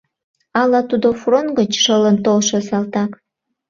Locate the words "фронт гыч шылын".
1.21-2.17